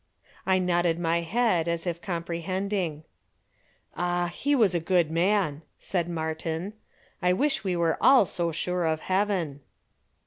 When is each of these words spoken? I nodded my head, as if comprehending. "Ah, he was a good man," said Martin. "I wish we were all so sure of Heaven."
I 0.47 0.57
nodded 0.57 0.97
my 0.99 1.21
head, 1.21 1.67
as 1.67 1.85
if 1.85 2.01
comprehending. 2.01 3.03
"Ah, 3.95 4.31
he 4.33 4.55
was 4.55 4.73
a 4.73 4.79
good 4.79 5.11
man," 5.11 5.61
said 5.77 6.09
Martin. 6.09 6.73
"I 7.21 7.33
wish 7.33 7.63
we 7.63 7.75
were 7.75 7.99
all 8.01 8.25
so 8.25 8.51
sure 8.51 8.83
of 8.85 9.01
Heaven." 9.01 9.59